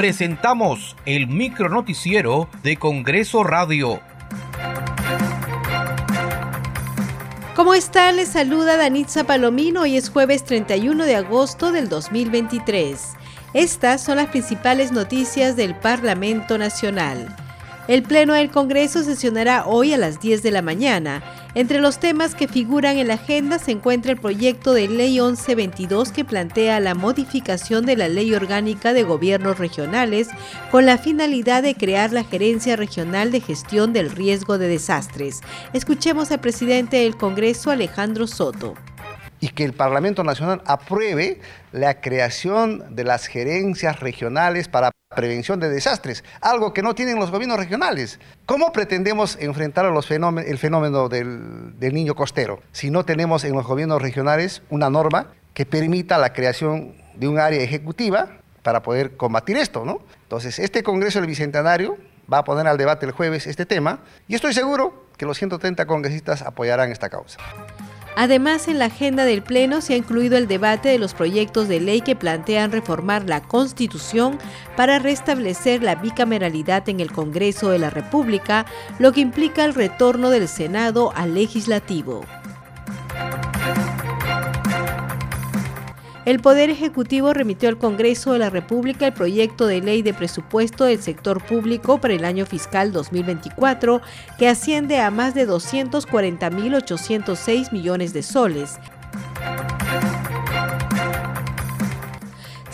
presentamos 0.00 0.96
el 1.04 1.26
micronoticiero 1.26 2.48
de 2.62 2.78
Congreso 2.78 3.44
Radio. 3.44 4.00
¿Cómo 7.54 7.74
están? 7.74 8.16
Les 8.16 8.30
saluda 8.30 8.78
Danitza 8.78 9.24
Palomino. 9.24 9.82
Hoy 9.82 9.98
es 9.98 10.08
jueves 10.08 10.46
31 10.46 11.04
de 11.04 11.16
agosto 11.16 11.70
del 11.70 11.90
2023. 11.90 13.12
Estas 13.52 14.02
son 14.02 14.16
las 14.16 14.28
principales 14.28 14.90
noticias 14.90 15.54
del 15.56 15.74
Parlamento 15.74 16.56
Nacional. 16.56 17.36
El 17.88 18.02
Pleno 18.02 18.34
del 18.34 18.50
Congreso 18.50 19.02
sesionará 19.02 19.66
hoy 19.66 19.92
a 19.92 19.96
las 19.96 20.20
10 20.20 20.42
de 20.42 20.50
la 20.50 20.62
mañana. 20.62 21.22
Entre 21.54 21.80
los 21.80 21.98
temas 21.98 22.34
que 22.34 22.46
figuran 22.46 22.98
en 22.98 23.08
la 23.08 23.14
agenda 23.14 23.58
se 23.58 23.72
encuentra 23.72 24.12
el 24.12 24.20
proyecto 24.20 24.74
de 24.74 24.86
Ley 24.86 25.18
1122 25.20 26.12
que 26.12 26.24
plantea 26.24 26.78
la 26.78 26.94
modificación 26.94 27.86
de 27.86 27.96
la 27.96 28.08
Ley 28.08 28.32
Orgánica 28.34 28.92
de 28.92 29.02
Gobiernos 29.02 29.58
Regionales 29.58 30.28
con 30.70 30.86
la 30.86 30.98
finalidad 30.98 31.62
de 31.62 31.74
crear 31.74 32.12
la 32.12 32.22
Gerencia 32.22 32.76
Regional 32.76 33.32
de 33.32 33.40
Gestión 33.40 33.92
del 33.92 34.10
Riesgo 34.10 34.58
de 34.58 34.68
Desastres. 34.68 35.40
Escuchemos 35.72 36.30
al 36.30 36.40
presidente 36.40 36.98
del 36.98 37.16
Congreso, 37.16 37.70
Alejandro 37.70 38.26
Soto 38.26 38.74
y 39.40 39.48
que 39.48 39.64
el 39.64 39.72
Parlamento 39.72 40.22
Nacional 40.22 40.62
apruebe 40.66 41.40
la 41.72 42.00
creación 42.00 42.94
de 42.94 43.04
las 43.04 43.26
gerencias 43.26 43.98
regionales 44.00 44.68
para 44.68 44.90
prevención 45.16 45.58
de 45.58 45.68
desastres, 45.68 46.22
algo 46.40 46.72
que 46.72 46.82
no 46.82 46.94
tienen 46.94 47.18
los 47.18 47.32
gobiernos 47.32 47.58
regionales. 47.58 48.20
¿Cómo 48.46 48.72
pretendemos 48.72 49.36
enfrentar 49.40 49.84
el 49.84 50.58
fenómeno 50.58 51.08
del, 51.08 51.74
niño 51.80 52.14
costero 52.14 52.62
si 52.70 52.92
no 52.92 53.04
tenemos 53.04 53.42
en 53.42 53.54
los 53.54 53.66
gobiernos 53.66 54.00
regionales 54.00 54.62
una 54.70 54.88
norma 54.88 55.32
que 55.52 55.66
permita 55.66 56.16
la 56.16 56.32
creación 56.32 56.94
de 57.16 57.26
un 57.26 57.40
área 57.40 57.60
ejecutiva 57.60 58.38
para 58.62 58.84
poder 58.84 59.16
combatir 59.16 59.56
esto? 59.56 59.84
Entonces, 60.22 60.60
este 60.60 60.84
Congreso 60.84 61.18
del 61.18 61.26
Bicentenario 61.26 61.98
va 62.32 62.38
a 62.38 62.44
poner 62.44 62.68
al 62.68 62.78
debate 62.78 63.04
el 63.04 63.10
jueves 63.10 63.48
este 63.48 63.66
tema 63.66 63.98
y 64.28 64.36
estoy 64.36 64.54
seguro 64.54 65.06
que 65.16 65.26
los 65.26 65.36
130 65.38 65.86
congresistas 65.86 66.42
apoyarán 66.42 66.92
esta 66.92 67.08
causa. 67.08 67.40
Además, 68.22 68.68
en 68.68 68.78
la 68.78 68.84
agenda 68.84 69.24
del 69.24 69.42
Pleno 69.42 69.80
se 69.80 69.94
ha 69.94 69.96
incluido 69.96 70.36
el 70.36 70.46
debate 70.46 70.90
de 70.90 70.98
los 70.98 71.14
proyectos 71.14 71.68
de 71.68 71.80
ley 71.80 72.02
que 72.02 72.14
plantean 72.14 72.70
reformar 72.70 73.24
la 73.24 73.40
Constitución 73.40 74.38
para 74.76 74.98
restablecer 74.98 75.82
la 75.82 75.94
bicameralidad 75.94 76.86
en 76.90 77.00
el 77.00 77.12
Congreso 77.12 77.70
de 77.70 77.78
la 77.78 77.88
República, 77.88 78.66
lo 78.98 79.12
que 79.12 79.22
implica 79.22 79.64
el 79.64 79.72
retorno 79.72 80.28
del 80.28 80.48
Senado 80.48 81.14
al 81.16 81.32
legislativo. 81.32 82.26
El 86.26 86.40
Poder 86.40 86.68
Ejecutivo 86.68 87.32
remitió 87.32 87.70
al 87.70 87.78
Congreso 87.78 88.34
de 88.34 88.40
la 88.40 88.50
República 88.50 89.06
el 89.06 89.14
proyecto 89.14 89.66
de 89.66 89.80
ley 89.80 90.02
de 90.02 90.12
presupuesto 90.12 90.84
del 90.84 91.00
sector 91.00 91.42
público 91.42 91.98
para 91.98 92.12
el 92.12 92.26
año 92.26 92.44
fiscal 92.44 92.92
2024, 92.92 94.02
que 94.38 94.46
asciende 94.46 95.00
a 95.00 95.10
más 95.10 95.34
de 95.34 95.48
240.806 95.48 97.72
millones 97.72 98.12
de 98.12 98.22
soles. 98.22 98.78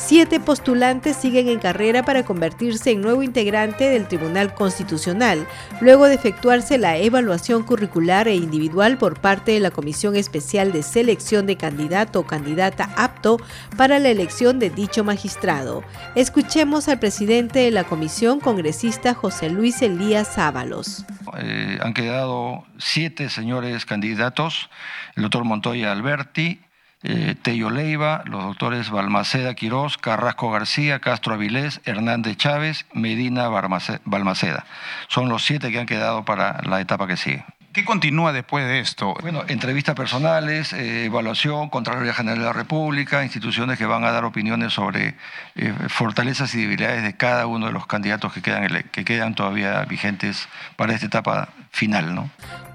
Siete 0.07 0.39
postulantes 0.39 1.17
siguen 1.17 1.49
en 1.49 1.59
carrera 1.59 2.05
para 2.05 2.25
convertirse 2.25 2.93
en 2.93 3.01
nuevo 3.01 3.25
integrante 3.25 3.91
del 3.91 4.07
Tribunal 4.07 4.55
Constitucional, 4.55 5.48
luego 5.81 6.07
de 6.07 6.15
efectuarse 6.15 6.79
la 6.79 6.97
evaluación 6.97 7.65
curricular 7.65 8.29
e 8.29 8.37
individual 8.37 8.98
por 8.98 9.21
parte 9.21 9.51
de 9.51 9.59
la 9.59 9.73
Comisión 9.73 10.15
Especial 10.15 10.71
de 10.71 10.85
Selección 10.85 11.45
de 11.47 11.57
Candidato 11.57 12.21
o 12.21 12.25
Candidata 12.25 12.89
apto 12.97 13.39
para 13.77 13.98
la 13.98 14.09
elección 14.09 14.61
de 14.61 14.71
dicho 14.71 15.03
magistrado. 15.03 15.83
Escuchemos 16.15 16.87
al 16.87 17.01
presidente 17.01 17.59
de 17.59 17.73
la 17.73 17.83
comisión, 17.83 18.39
congresista 18.39 19.13
José 19.13 19.51
Luis 19.51 19.83
Elías 19.83 20.39
Ábalos. 20.39 21.05
Eh, 21.37 21.81
han 21.83 21.95
quedado 21.95 22.64
siete 22.79 23.29
señores 23.29 23.85
candidatos, 23.85 24.70
el 25.17 25.25
doctor 25.25 25.42
Montoya 25.42 25.91
Alberti, 25.91 26.61
eh, 27.08 27.36
Tello 27.40 27.70
Leiva, 27.70 28.22
los 28.24 28.42
doctores 28.42 28.90
Balmaceda 28.90 29.55
Quirós, 29.55 29.96
Carrasco 29.96 30.50
García, 30.50 30.98
Castro 30.98 31.34
Avilés, 31.34 31.80
Hernández 31.84 32.36
Chávez, 32.36 32.86
Medina 32.92 33.48
Balmaceda. 33.48 34.67
Son 35.08 35.28
los 35.28 35.44
siete 35.44 35.70
que 35.70 35.78
han 35.78 35.86
quedado 35.86 36.24
para 36.24 36.61
la 36.62 36.80
etapa 36.80 37.06
que 37.06 37.17
sigue. 37.17 37.44
¿Qué 37.72 37.84
continúa 37.84 38.33
después 38.33 38.67
de 38.67 38.80
esto? 38.80 39.14
Bueno, 39.20 39.44
entrevistas 39.48 39.94
personales, 39.94 40.72
eh, 40.72 41.05
evaluación, 41.05 41.68
Contraloría 41.68 42.14
General 42.14 42.39
de 42.39 42.44
la 42.46 42.52
República, 42.55 43.23
instituciones 43.23 43.77
que 43.77 43.84
van 43.84 44.02
a 44.02 44.11
dar 44.11 44.24
opiniones 44.24 44.73
sobre 44.73 45.14
eh, 45.56 45.74
fortalezas 45.88 46.55
y 46.55 46.62
debilidades 46.62 47.02
de 47.02 47.18
cada 47.18 47.46
uno 47.46 47.67
de 47.67 47.73
los 47.73 47.86
candidatos 47.86 48.33
que 48.33 48.40
quedan, 48.40 48.67
que 48.90 49.05
quedan 49.05 49.34
todavía 49.34 49.84
vigentes 49.84 50.48
para 50.77 50.94
esta 50.94 51.05
etapa 51.05 51.50
final. 51.70 52.14
¿no? 52.14 52.30